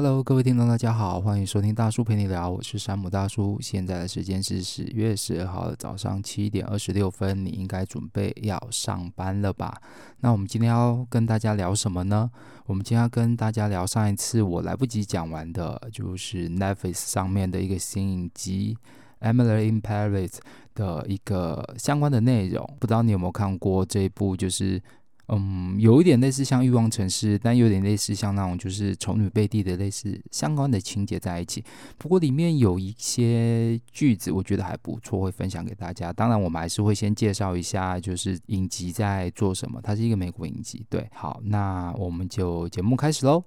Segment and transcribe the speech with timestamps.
[0.00, 3.58] Hello，各位听众，大家好，欢迎收听大叔陪你聊，我是山姆大叔。
[3.60, 9.76] 现在的时间是十月十二号的早上七点二十六分，你应该准备要上班了吧？
[10.20, 12.30] 那我们今天要跟大家聊什么呢？
[12.66, 18.78] 我们今天要跟大家聊上一次我来不及讲完的，就是 Netflix 上面的一个新影集
[19.28, 20.28] 《Emily in Paris》
[20.76, 22.64] 的一个相关的内容。
[22.78, 24.36] 不知道你有没有看过这一部？
[24.36, 24.80] 就是。
[25.28, 31.62] 嗯，有一点类似像欲望城市，但有点类似像那种就是丑女贝蒂的类似相关的情节在一起。
[31.98, 36.10] 不过里面有一些句子，我觉得还不错，会分享给大家。
[36.12, 39.80] 当然，我们还是会先介绍一下，就是影集在做什么。
[39.82, 41.06] 它是一个美国影集，对。
[41.12, 43.44] 好，那我们就节目开始喽。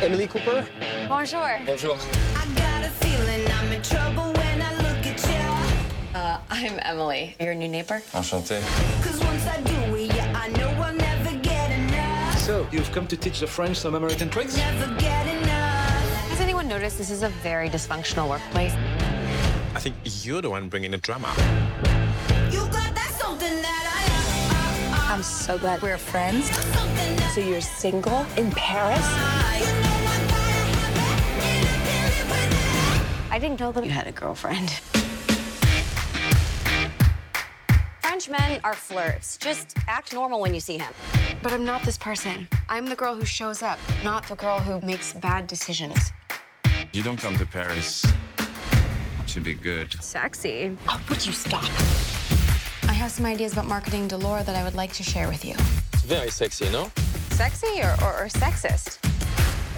[0.00, 1.96] Emily Cooper，Bonjour，Bonjour。
[6.16, 8.00] Uh, I'm Emily, your new neighbor.
[8.12, 8.62] Enchanté.
[12.38, 14.56] So, you've come to teach the French some American tricks?
[14.56, 18.72] Has anyone noticed this is a very dysfunctional workplace?
[19.74, 21.34] I think you're the one bringing the drama.
[25.12, 26.50] I'm so glad we're friends.
[27.34, 29.04] So you're single in Paris?
[33.30, 34.80] I didn't know that you had a girlfriend.
[38.26, 39.36] French men are flirts.
[39.36, 40.92] Just act normal when you see him.
[41.42, 42.48] But I'm not this person.
[42.68, 46.12] I'm the girl who shows up, not the girl who makes bad decisions.
[46.92, 48.04] You don't come to Paris
[49.28, 49.92] to be good.
[50.02, 50.76] Sexy.
[50.88, 51.64] Oh, would you stop?
[52.88, 55.54] I have some ideas about marketing Delore that I would like to share with you.
[55.92, 56.90] It's very sexy, no?
[57.30, 59.04] Sexy or, or, or sexist?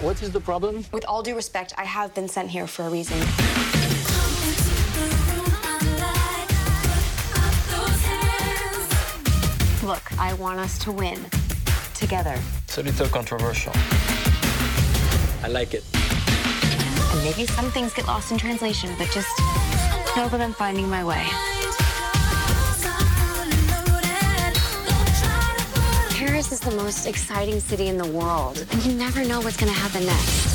[0.01, 0.85] What is the problem?
[0.91, 3.19] With all due respect, I have been sent here for a reason.
[9.89, 11.19] Look, I want us to win
[11.95, 12.39] together.
[12.65, 13.71] It's a little controversial.
[15.41, 15.83] I like it.
[15.95, 19.35] And maybe some things get lost in translation, but just
[20.15, 21.25] know that I'm finding my way.
[26.19, 29.73] Paris is the most exciting city in the world, and you never know what's going
[29.73, 30.48] to happen next.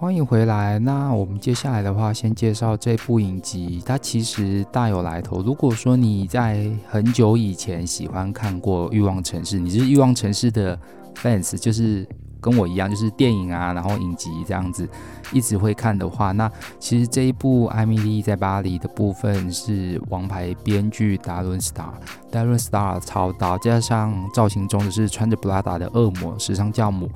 [0.00, 0.78] 欢迎回来。
[0.78, 3.82] 那我们接下来的话，先介绍这部影集。
[3.84, 5.42] 它其实大有来头。
[5.42, 10.78] 如果说你在很久以前喜欢看过《欲望城市》，你是《欲望城市》的
[11.16, 12.06] fans，就是。
[12.40, 14.88] 跟我一样，就是电影啊，然后影集这样子，
[15.32, 21.92] 一直会看的话，那其实这一部《艾米丽在巴黎》的部分是王牌编剧达伦·斯塔，
[22.30, 27.10] 达伦·斯塔操刀，加上造型中的是穿着布拉达的恶魔，时尚教母，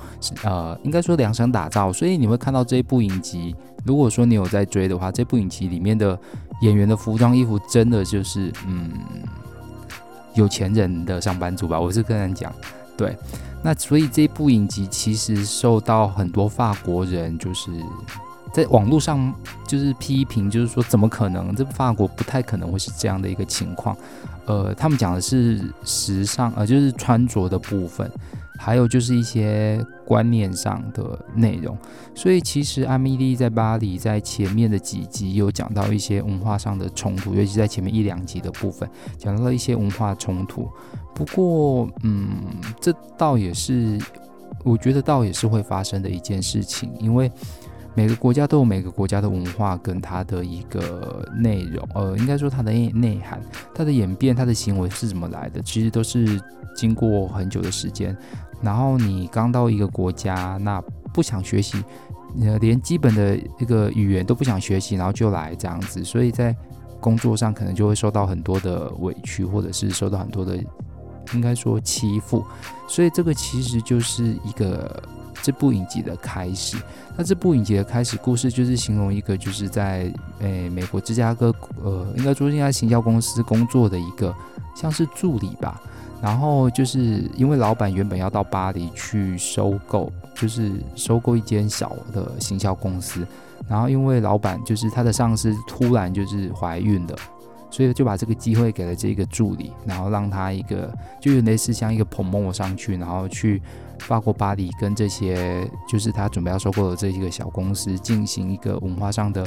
[0.44, 3.54] 呃，应该说量身打造，所以你会看到这一部影集。
[3.84, 6.16] 如果说你有在追的话，这部影集里面的
[6.60, 8.92] 演员的服装衣服真的就是，嗯，
[10.34, 12.52] 有钱人的上班族吧，我是跟人讲，
[13.02, 13.16] 对。
[13.64, 17.70] 那所以这部影集其实受到很多法国人就是
[18.52, 19.32] 在网络上
[19.66, 21.54] 就是批评，就是说怎么可能？
[21.54, 23.96] 这法国不太可能会是这样的一个情况。
[24.46, 28.10] 呃，他们讲的是时尚，呃，就是穿着的部分。
[28.64, 31.76] 还有就是一些观念上的内容，
[32.14, 40.68] 所以其实阿米莉在巴黎在前面的几集有讲到一些文化上的冲突，尤其在前面一两集的部分讲到了一些文化冲突。
[41.12, 42.36] 不过，嗯，
[42.80, 43.98] 这倒也是，
[44.62, 47.28] 我觉得倒也是会发生的一件事情，因为
[47.94, 53.42] 每个国家都有每个国家的文化跟它的一个内容，呃，应该说它的内涵、
[53.74, 56.40] 它的演变、它的行为是怎么来的，其实都是
[56.76, 58.16] 经过很久的时间。
[58.62, 60.80] 然后你刚到一个国家，那
[61.12, 61.82] 不想学习，
[62.60, 66.56] 连基本的一个语言都不想学习，然后就来这样子，所以在
[67.00, 70.56] 工作上可能就会受到很多的委屈，或者是受到很多的，
[71.34, 72.44] 应该说欺负。
[72.88, 75.02] 所以这个其实就是一个
[75.42, 76.76] 这部影集的开始。
[77.16, 81.52] 那这部影集的开始故事就是形容一个就是在诶美国芝加哥，
[81.82, 84.34] 呃，应该说应该行销公司工作的一个
[84.74, 85.80] 像是助理吧。
[86.22, 93.26] 然后就是因为老板原本要到巴黎去收购，就是收购一间小的行销公司，
[93.68, 97.16] 然后因为老板就是他的上司突然就是怀孕了，
[97.72, 103.60] 所以就把这个机会给了这个助理，然后让他一个就有类似像一个 promote 上去，然后去
[103.98, 109.44] 法国巴黎跟这些就是他准备要收购的这一个小公司进行一个文化上的。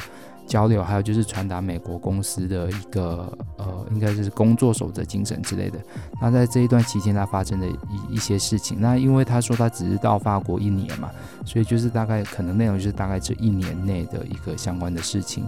[0.47, 5.79] 交流，还有就是传达美国公司的一个呃，应该是工作守则精神之类的。
[6.21, 8.77] 那在这一段期间，他发生的一一些事情。
[8.79, 11.09] 那因为他说他只是到法国一年嘛，
[11.47, 15.43] 所以就是大概可能内容就是大概这一年内的一个相关的事情。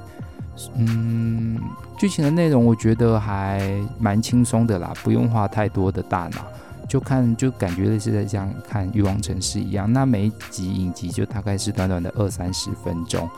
[0.76, 1.60] 嗯，
[1.98, 3.62] 剧情的内容我觉得还
[4.00, 6.46] 蛮轻松的啦，不用花太多的大脑，
[6.88, 9.92] 就看就感觉类似在像看《欲望城市》一样。
[9.92, 13.30] 那每一集影集就大概是短短的二三十分钟，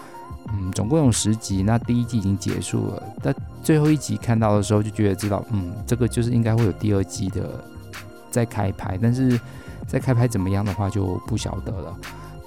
[0.54, 1.62] 嗯，总共有十集。
[1.62, 7.64] 那第一季已经结束了，但最后一集看到的时候就觉得知道，嗯，这个就是应该会有第二季的
[8.32, 9.40] 再开拍，但是
[9.88, 11.98] 再开拍怎么样的话就不晓得了。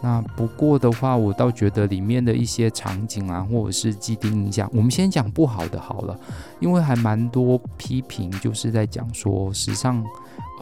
[0.04, 6.18] 那不过的话，我倒觉得里面的一些场景啊，或者是既定印象，我们先讲不好的好了，
[6.58, 10.04] 因为还蛮多批评，就是在讲说，时尚，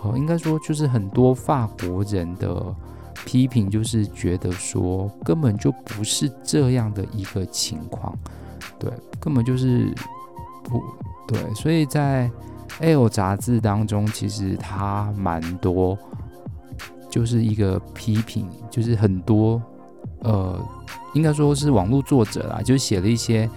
[0.03, 2.63] 呃，应该说就是很多法国人的
[3.25, 8.15] 批评，就是觉得说根本就不是这样的一个情况，
[8.79, 9.91] 对，根本就是
[10.65, 10.83] 不
[11.27, 12.29] 对，所以在
[12.81, 15.99] 《L》杂志当中，其实它蛮多。
[17.11, 19.61] 就是一个批评，就是很多，
[20.21, 20.59] 呃，
[21.13, 23.51] 应该说是网络作者啦，就写了一些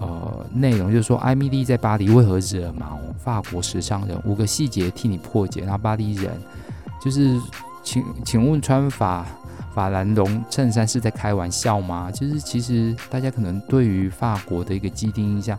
[0.00, 5.62] 呃内容，就是说艾米丽在巴黎为何惹毛法国时尚人，五个细节替你破解。
[5.62, 6.30] 然后巴黎人
[7.02, 7.40] 就是，
[7.82, 9.26] 请请问穿法
[9.74, 12.10] 法兰绒衬衫是在开玩笑吗？
[12.10, 15.58] 就是其实大家可能对于法国的一个既定印象，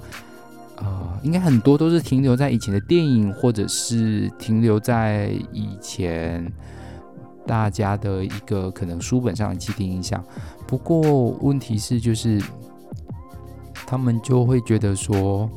[0.78, 6.54] 呃，应该很多都是停留在以前的电影，或者是停留在以前。
[7.46, 10.24] 大家的一个可能书本上的既定印象，
[10.66, 12.42] 不过问题是就是
[13.86, 15.50] 他们就会觉得说，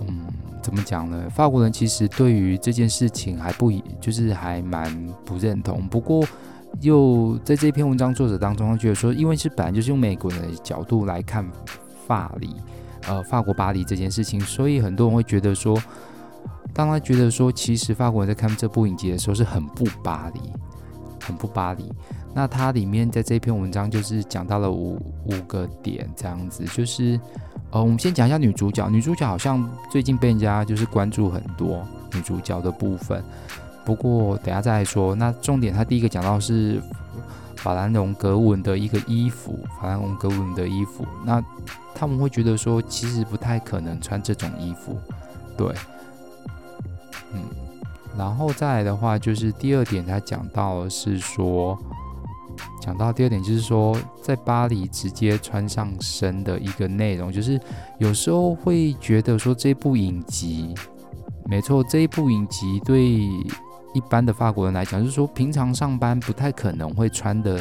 [0.00, 0.26] 嗯，
[0.62, 1.28] 怎么讲呢？
[1.30, 5.88] 法国人其实对于这件事情还不就是还蛮不认同。
[5.88, 6.22] 不过
[6.80, 11.48] 又在这篇文章作者当中，他觉得说，因为是本来就是用美国人的角度来看
[12.06, 12.54] 法黎，
[13.08, 15.80] 呃，法国巴黎这件事情，所以很多人会觉得说。
[16.76, 20.40] 当他觉得说，其实法国人在看这部影集的时候是很不巴黎，
[21.24, 21.90] 很不巴黎。
[22.34, 27.18] 那它里面在这篇文章就是讲到了五五个点，这样子就是，
[27.70, 28.90] 呃，我们先讲一下女主角。
[28.90, 31.82] 女主角好像最近被人家就是关注很多
[32.12, 33.24] 女主角的部分，
[33.82, 35.14] 不过等下再说。
[35.14, 36.78] 那重点，他第一个讲到是
[37.56, 41.06] 法兰绒格纹的一个衣服，法兰绒格纹的衣服。
[41.24, 41.42] 那
[41.94, 44.98] 他们会觉得说，其实不太可能穿这种衣服，
[45.56, 45.74] 对。
[48.16, 51.78] 然后再来的话，就是第二点，他讲到是说，
[52.80, 57.60] 讲到第二点就是说，在巴黎直接穿上身的一个内容，就是
[57.98, 60.74] 有时候会觉得说，这部影集，
[61.44, 67.60] 没错，这一部影集对一般的法国人来讲，就是说平常上班不太可能会穿的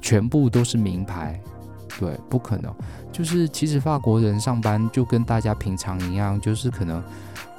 [0.00, 1.38] 全部都是名牌，
[1.98, 2.74] 对，不可能，
[3.12, 7.04] 就是其实法国人上班就跟大家平常一样，就是可能。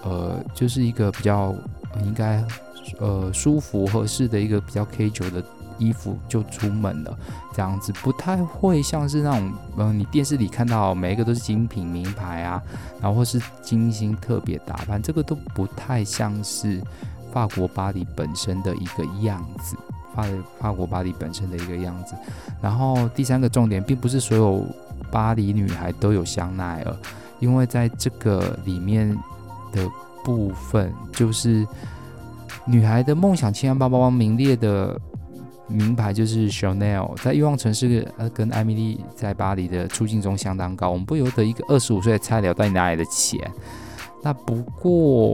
[0.08, 1.54] 呃，就是一个比较
[2.06, 2.42] 应该
[3.00, 5.44] 呃舒服合适的一个比较 casual 的
[5.78, 7.18] 衣服就出门了，
[7.54, 12.64] 这样子不太会像是那种嗯、你电视里看到每一个都是精品名牌啊，
[13.02, 16.82] 然后或是精心特别打扮，这个都不太像是
[17.34, 19.76] 法国巴黎本身的一个样子，
[20.16, 20.26] 法
[20.58, 22.16] 法国巴黎本身的一个样子。
[22.62, 24.66] 然后第三个重点，并不是所有
[25.12, 26.96] 巴黎女孩都有香奈儿，
[27.40, 29.18] 因为在这个里面。
[29.78, 29.90] 的
[30.24, 31.66] 部分就是
[32.66, 35.00] 女孩的梦想千万包包名列的
[35.68, 43.40] 名牌就是 Chanel，在欲望城市呃跟艾米丽在巴黎的出镜中相当高，我们不由得一个二十五岁的菜鸟到底哪来的钱？
[44.24, 45.34] 那不过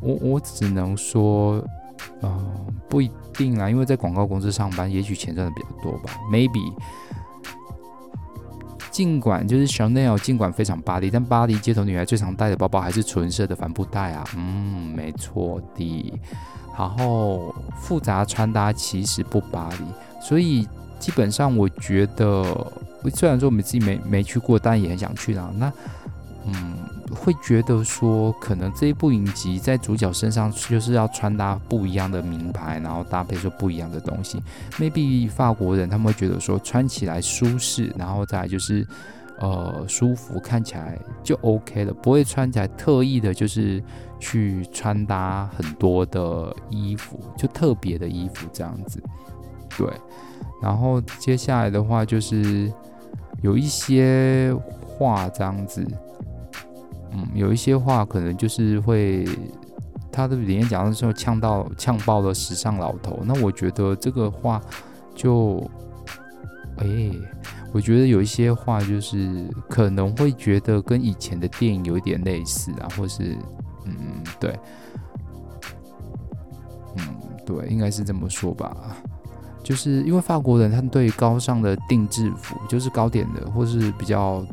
[0.00, 1.62] 我我只能说，
[2.20, 2.40] 呃，
[2.88, 6.72] 不一定啊，因为在广告公司上班，也许钱赚的比较多吧，maybe。
[8.98, 14.24] 尽管就是 Chanel，尽管非常巴黎，但巴黎街头女孩最常带的包包还是纯色的帆布袋啊。
[14.36, 16.12] 嗯，没错的。
[16.76, 19.84] 然后复杂穿搭其实不巴黎，
[20.20, 20.66] 所以
[20.98, 22.42] 基本上我觉得，
[23.14, 25.48] 虽然说我们自己没没去过，但也很想去啊。
[25.56, 25.72] 那
[26.46, 26.74] 嗯。
[27.14, 34.42] 会觉得说，可能这一部影集在主角身上就是要穿搭不一样的名牌，然后搭配出不一样的东西。
[34.78, 38.86] maybe 法国人他们会觉得说穿起来舒适，然后再就是
[39.38, 43.82] 呃舒服，看起来就 OK 了，不会穿起来特意的就是
[44.18, 49.02] 去穿搭很多的衣服，就特别的衣服这样子。
[49.76, 49.88] 对，
[50.62, 52.72] 然后接下来的话就是
[53.40, 55.86] 有一些话这样子。
[57.18, 59.26] 嗯，有一些话可能就是会，
[60.12, 63.18] 他的里面讲的时候呛到呛爆了时尚老头。
[63.24, 64.60] 那我觉得这个话
[65.14, 65.58] 就，
[66.76, 66.86] 哎、
[67.72, 73.36] 我觉得有一些话就是可能会觉得跟以前的电影有点类似啊，或是，
[73.84, 73.94] 嗯，
[74.38, 74.58] 对，
[76.96, 77.04] 嗯，
[77.44, 78.76] 对，应该是这么说吧。
[79.62, 84.44] 就是因为法国人他对高尚的定制服，就是高点的或是比较。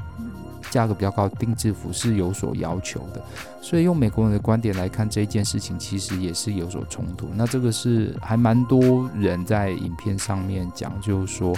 [0.75, 3.23] 价格比较高定制服是有所要求的，
[3.61, 7.29] 所以用美国人的观点来看这件事情，其实也是有所冲突。
[7.33, 11.55] 那这个是还蛮多人在影片上面讲，就是说，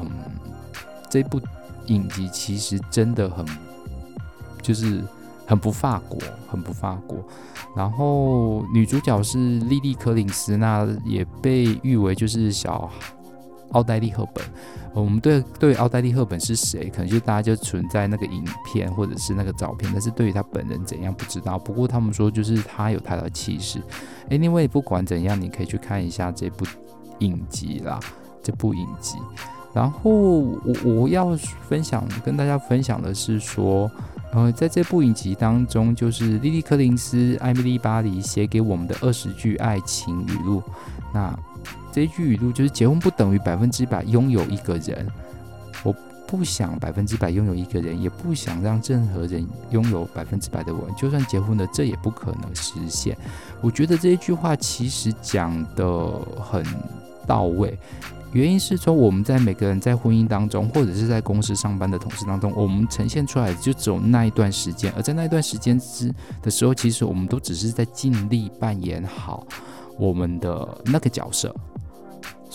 [0.00, 0.10] 嗯，
[1.08, 1.40] 这部
[1.86, 3.46] 影集其实真的很，
[4.60, 5.04] 就是
[5.46, 7.16] 很不法国，很不法国。
[7.76, 12.90] 然后女主角是莉莉·柯林斯，那也被誉为就是小
[13.70, 14.44] 奥黛丽·赫本。
[15.00, 21.58] 我们对对奥黛丽·赫本是谁，可能就大家就存在那个影片或者是那个照片，但是对于她本人怎样不知道。
[21.58, 23.80] 不过他们说就是她有她的气势。
[24.28, 26.66] Anyway，不管怎样，你可以去看一下这部
[27.20, 28.00] 影集啦，
[28.42, 29.16] 这部影集。
[29.74, 31.36] 然后我我要
[31.68, 33.90] 分享跟大家分享的是说，
[34.32, 40.62] 呃，在这部影集当中，就是莉莉·柯林斯、艾米莉·巴黎写给我们的二十句爱情语录。
[41.12, 41.38] 那
[41.98, 45.04] 这句语录就是：结婚不等于百分之百拥有一个人。
[45.82, 45.92] 我
[46.28, 50.88] 不想百分之百拥有一个人，也不想让任何人拥有百分之百的我。
[50.96, 53.18] 就算结婚了，这也不可能实现。
[53.60, 56.08] 我觉得这一句话其实讲得
[56.40, 56.64] 很
[57.26, 57.76] 到位。
[58.30, 64.92] 原因是说，我们在每个人在婚姻当中，或者是在公司上班的同事当中，我们呈现出来的就只有那一段时间。
[64.94, 69.44] 而在那一段时间之的时候，其实我们都只是在尽力扮演好
[69.98, 71.52] 我们的那个角色。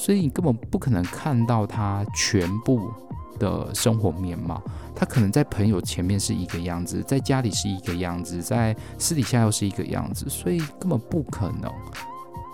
[0.03, 2.91] 所以你根本不可能看到他全部
[3.39, 4.61] 的生活面貌，
[4.93, 11.71] 他可能在朋友前面是一个样子，在家里是一个样子，在私底下又是一个样子，所以根本不可能。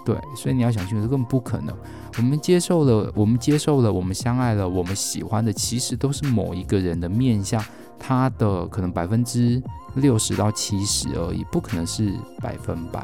[0.05, 1.75] 对，所以你要想清楚，根本不可能。
[2.17, 7.59] 我们接受了，我们接受了，我们相爱了，我们喜欢的，其实都是某一个人的面相，
[7.97, 9.59] 他的可能百分之
[9.95, 13.03] 六十到七十而已，不可能是百分百，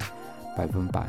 [0.56, 1.08] 百分百。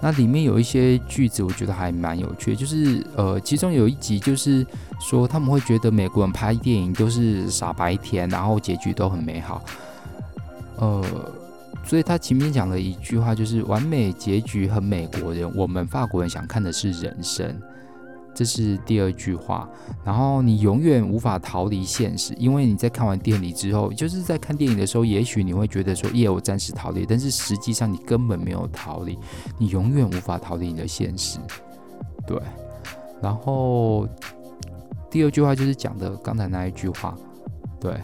[0.00, 4.66] 那里面有一些句子，我觉得还蛮有趣，就是呃，其中有一集就是
[5.00, 9.64] 说他们会觉得美国人拍电影都是傻白甜，然后结局都很美好，
[10.76, 11.02] 呃，
[11.84, 17.56] 所以他前面讲了一句话，就是完美结局很美国人，我们法国人想看的是人生。
[18.34, 19.68] 这是第二句话，
[20.04, 29.18] 然后你永远无法逃离现实，因为你在看完电影之后，就是在看电影的时候，也许你会觉得说，耶，我暂时逃离，但是实际上你根本没有逃离，
[29.58, 31.38] 你永远无法逃离你的现实。
[32.26, 32.40] 对，
[33.22, 34.08] 然后
[35.10, 37.16] 第二句话就是讲的刚才那一句话，
[37.80, 37.94] 对。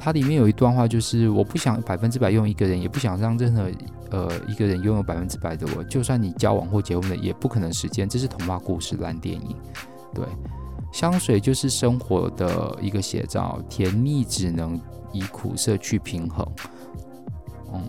[0.00, 3.68] 它里面有一段话，就是我不想百分之百用一个人，也不想让任何
[4.10, 5.84] 呃一个人拥有百分之百的我。
[5.84, 8.08] 就算你交往或结婚了，也不可能实现。
[8.08, 9.56] 这是童话故事烂电影。
[10.14, 10.24] 对，
[10.92, 14.80] 香水就是生活的一个写照，甜蜜只能
[15.12, 16.46] 以苦涩去平衡。
[17.72, 17.82] 嗯，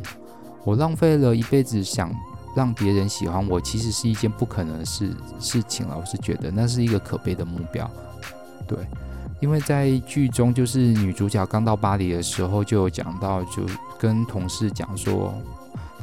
[0.64, 2.14] 我浪费了一辈子想
[2.56, 5.98] 让别人喜欢我，其实是一件不可能的事事情了。
[5.98, 7.90] 我是觉得那是一个可悲的目标。
[8.68, 8.78] 对。
[9.42, 13.64] 因为在剧中，就是女主角刚到巴黎的时候，就有讲到，就
[13.98, 15.34] 跟同事讲说，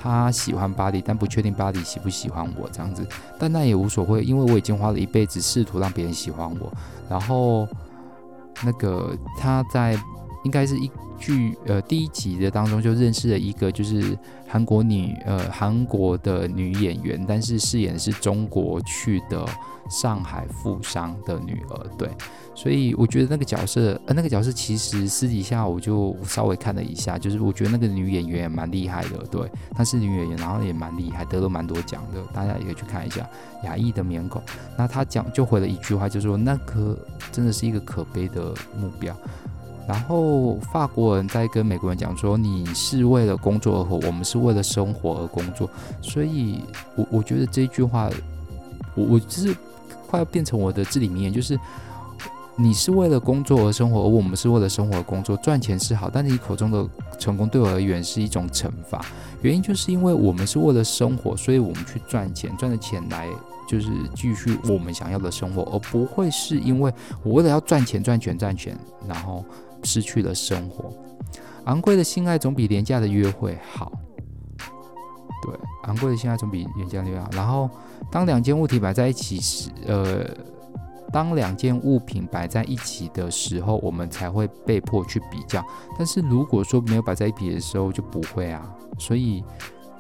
[0.07, 3.07] 他喜欢巴黎，但不确定巴黎喜不喜欢我这样子。
[3.39, 6.73] 但那也无所谓，因为我已经花了一辈子试图让别人喜欢我。
[7.09, 7.67] 然后，
[8.65, 9.99] 那个他在
[10.47, 10.89] 应该是一
[11.19, 19.45] 剧呃第一集的当中就认识了一个就是韩国女呃韩国的女演员，但是饰演的是中国去的
[19.91, 22.09] 上海富商的女儿，对。
[22.55, 33.29] 所以我觉得那个角色，呃，那个角色其实私底下我就稍微看了一下，就是我觉得那个女演员也蛮厉害的，对，她是女演员，然后也蛮厉害，得了蛮多奖的，大家也可以去看一下。
[33.65, 34.41] 亚裔的面孔，
[34.79, 36.97] 那她讲就回了一句话，就说那个
[37.31, 39.15] 真的是一个可悲的目标。
[39.87, 45.69] 然后法国人在跟美国人讲说，你是为了工作而活，我们是为了生活而工作。
[46.03, 46.61] 所以
[46.97, 48.11] 我我觉得这句话，
[48.95, 49.57] 我我就是
[50.07, 51.59] 快要变成我的至理名言，就是。
[52.59, 55.37] 你是为了工作而生活，而我们是为了生活而工作。
[55.37, 56.89] 赚钱是好，但你口中的
[57.19, 59.05] 成功对我而言是一种惩罚。
[59.43, 63.29] 原因就是因为我们是为了生活，所以我们去赚钱，赚的钱来
[63.69, 66.91] 就是继续我们想要的生活，而不会是因为
[67.23, 68.75] 我为了要赚钱、赚钱、赚钱，
[69.07, 69.45] 然后
[69.85, 70.93] 失去了生活。
[71.65, 73.93] 昂贵的性爱总比廉价的约会好。
[75.43, 75.55] 对，
[75.85, 77.31] 昂贵的性爱总比廉价的约会好。
[77.33, 77.69] 然后，
[78.11, 80.25] 当两件物体摆在一起时，呃。
[81.13, 85.65] 当两件物品摆在一起的时候，我们才会被迫去比较。
[85.97, 88.69] 但是如果说没有摆在一起的时候，就不会啊。
[88.99, 89.43] 所以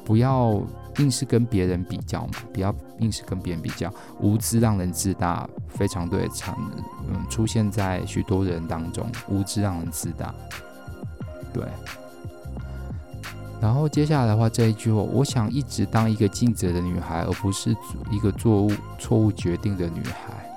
[0.06, 0.62] 不要
[0.98, 3.92] 硬是跟别人比较嘛，不要硬是跟别人比较。
[4.20, 6.56] 无知让人自大，非常对，常
[7.08, 9.04] 嗯出现在许多人当中。
[9.28, 10.32] 无知让人自大，
[11.52, 11.64] 对。
[13.60, 17.74] 然后接下来的话，这一句话，我想一直当一个尽责的女孩，而不是
[18.10, 20.48] 一个做错误决定的女孩。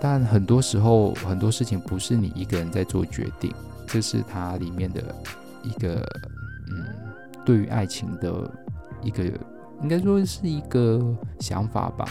[0.00, 3.54] 但很多时候很多事情不是你一个人在做决定，
[3.86, 5.02] 这是它里面的
[5.62, 6.04] 一个
[6.68, 6.84] 嗯，
[7.44, 8.50] 对于爱情的
[9.02, 9.24] 一个
[9.82, 12.04] 应该说是一个想法吧。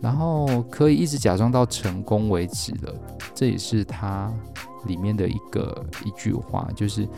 [0.00, 2.94] 然后可以一直假装到成功为止了，
[3.34, 4.32] 这也是它
[4.86, 7.08] 里面的一个一句话，就是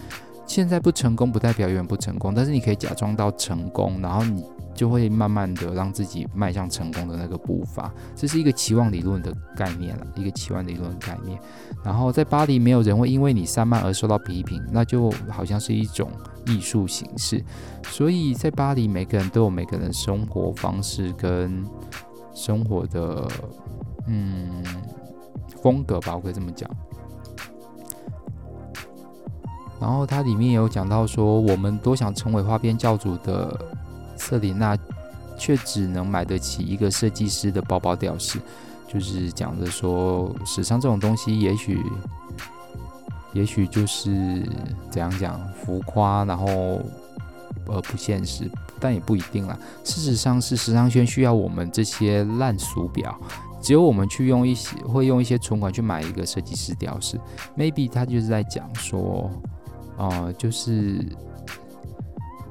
[0.46, 4.44] 现在不成功不代表永远不成功，但是你可以假装到成功，然后你。
[4.80, 11.38] 就会慢慢的让自己迈向成功的那个步伐，这是一个期望理论的概念了，一个期望理论的概念。
[11.84, 16.10] 然后在巴黎，没有人会因为你散漫而受到批评，那就好像是一种
[16.46, 17.44] 艺术形式。
[17.88, 21.62] 所以在巴黎，每个人都有每个人生活方式跟
[22.32, 23.28] 生活的
[24.06, 24.64] 嗯
[25.62, 26.70] 风格吧，我可以这么讲。
[29.78, 33.76] 然后它里面有讲到说，我们都想成为花边教主的。
[34.20, 34.76] 瑟琳娜
[35.38, 38.38] 却只能买得起一个设计师的包包吊饰，
[38.86, 41.82] 就是讲着说，时尚这种东西也，许，
[43.32, 44.46] 也许就是
[44.90, 46.46] 怎样讲，浮夸，然后
[47.66, 48.48] 呃不现实，
[48.78, 49.58] 但也不一定啦。
[49.82, 53.18] 事实上，是时尚圈需要我们这些烂俗表，
[53.62, 57.18] 只有我们去用一些，会用一些存款去买一个设计师吊饰。
[57.56, 59.30] Maybe 他就是在讲说，
[59.96, 61.02] 呃，就是。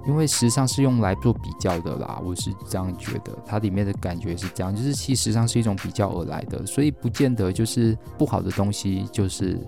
[0.10, 9.60] 因为时尚是用来做比较的啦，我是这样觉得，它里面的感觉是这样，就是其实时尚是一种比较而来的，所以不见得就是不好的东西，就是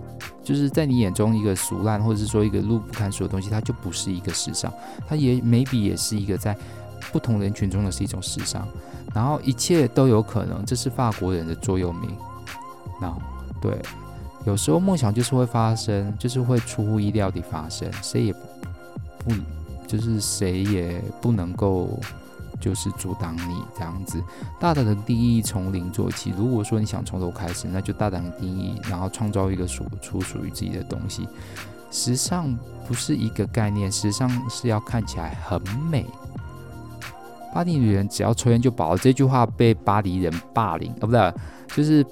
[0.42, 4.72] 就是在你眼中一个俗烂，或者是说一个路不敷出的东西，它就不是一个时尚，
[5.06, 6.56] 它也 maybe 也是一个在
[7.12, 8.66] 不同人群中的是一种时尚，
[9.14, 12.10] 然后一切都有可能，这是法国人的座右铭。
[13.00, 13.16] 那
[13.60, 13.80] 对，
[14.44, 19.30] 有时候梦想就是会发生，就是会出乎意料地发生，谁也不。
[19.92, 22.00] 就是谁也不能够，
[22.58, 24.22] 就是阻挡你这样子。
[24.58, 26.32] 大胆的定义从零做起。
[26.34, 31.28] 如果说你想从头开始，那就大胆的定义，然后创造一个属出属于自己的东西。
[31.90, 32.56] 时尚
[32.88, 36.06] 不是一个概念，时尚是要看起来很美。
[37.52, 41.34] 巴黎女人只要抽烟就饱了，这句话被巴黎人霸凌，哦，不对，
[41.76, 42.02] 就是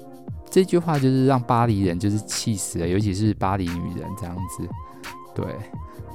[0.51, 4.69] 这句话就是让巴黎人就是气死了，尤其是巴黎女人这样子，
[5.33, 5.45] 对。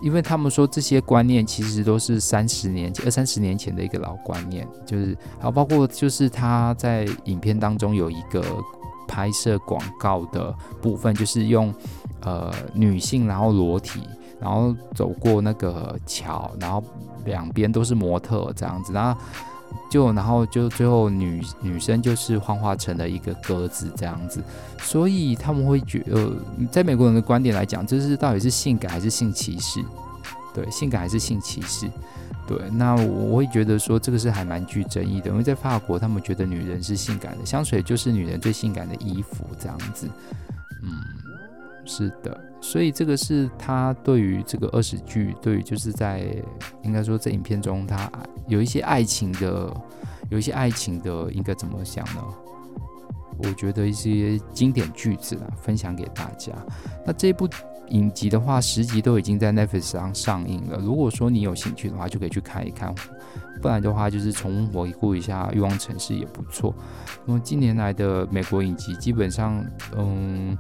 [0.02, 8.44] 因为他们说这些观念其实都是三十年前、二三十年前的一个老观念，就是还有包括就是他在影片当中有一个
[9.08, 11.74] 拍摄广告的部分，就是用
[12.20, 14.02] 呃女性然后裸体，
[14.38, 16.84] 然后走过那个桥，然后
[17.24, 19.18] 两边都是模特这样子，然后
[19.90, 24.42] 就然后就最后女女生就是幻化成了一个鸽子这样子，
[24.80, 26.32] 所以他们会觉得，
[26.70, 29.80] 在美国人的观点来讲，这是到底是性感还是性歧视？
[30.54, 31.86] 对，性感还是性歧视？
[32.46, 40.08] 对，那我会觉得说这个是还蛮具争议的，因为在法国，他们觉得女人是性感的，香水就是女人最性感的衣服这样子。
[40.82, 40.90] 嗯，
[41.86, 42.38] 是的。
[42.60, 46.26] 所以这个是他对于这个二十句，对于就是在
[46.82, 48.10] 应该说在影片中，他
[48.48, 49.72] 有一些爱情的，
[50.30, 52.24] 有一些爱情的，应该怎么想呢？
[53.38, 56.52] 我觉得一些经典句子啊，分享给大家。
[57.04, 57.46] 那这部
[57.90, 60.78] 影集的话，十集都已经在 Netflix 上上映了。
[60.78, 62.92] 如果说你有兴趣的话，就可以去看一看。
[63.60, 66.74] 不然的话，就是重回顾一下《欲望城市》也不错。
[67.26, 69.64] 那么近年来的美国影集，基本上，
[69.96, 70.56] 嗯。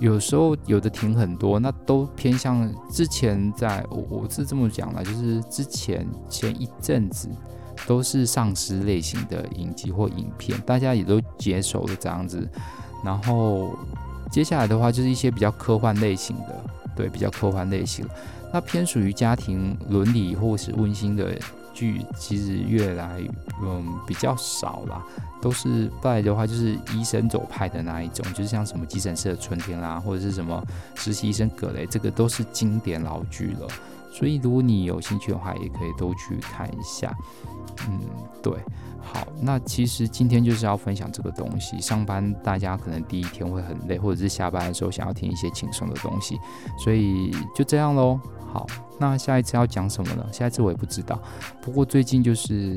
[0.00, 7.28] 有时候有的停很多，那都偏向之前在，我我是这么讲的，就是之前前一阵子
[7.86, 12.48] 都是丧尸类型的影集或影片，大家也都接受了这样子。
[13.04, 13.76] 然后
[14.32, 16.64] 接下来的话就是一些比较科幻类型的，
[16.96, 18.06] 对，比较科幻类型，
[18.52, 21.38] 那偏属于家庭伦理或是温馨的。
[21.80, 23.22] 剧其实越来
[23.62, 25.02] 嗯比较少啦，
[25.40, 30.62] 都是不然的话就是医生走派的那一种，就是像什么急诊室的春天啦，或者是什么
[30.94, 33.66] 实习医生葛雷，这个都是经典老剧了。
[34.10, 37.16] 所以如果你有兴趣的话，也可以都去看一下。
[37.88, 38.00] 嗯，
[38.42, 38.52] 对，
[39.00, 41.80] 好，那其实今天就是要分享这个东西。
[41.80, 46.38] 上班大家可能第一天会很累，或者是下班的时候想要听一些轻松的东西，
[46.78, 48.20] 所以就这样喽。
[48.52, 48.66] 好，
[48.98, 50.26] 那下一次要讲什么呢？
[50.32, 51.18] 下一次我也不知道。
[51.62, 52.76] 不过最近就是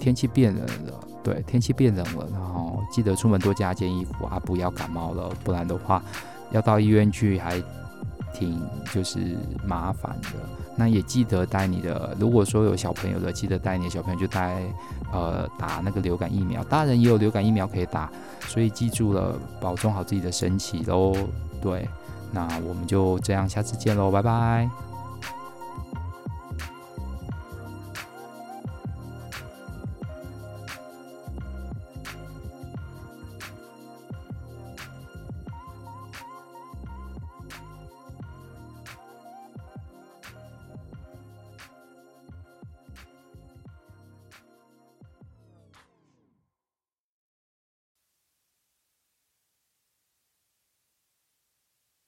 [0.00, 6.02] 天气变冷了，对，天气变冷了，然后记得出门多加件衣服啊，不要感冒了，不然的话
[6.50, 7.62] 要到医院去还
[8.34, 8.60] 挺
[8.92, 10.28] 就是麻烦的。
[10.76, 14.60] 那也记得带你的，如果说有小朋友的，记得带你的小朋友就带
[15.12, 18.10] 呃打那个流感疫苗，大人也有流感疫苗可以打，
[18.48, 21.14] 所以记住了，保重好自己的身体喽。
[21.62, 21.88] 对，
[22.32, 24.93] 那我们就这样，下次见喽，拜拜。